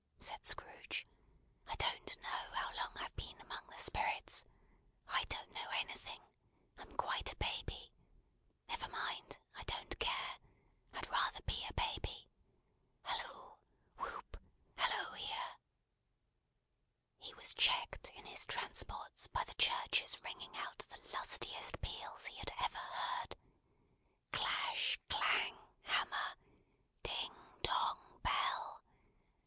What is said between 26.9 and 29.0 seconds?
ding, dong, bell.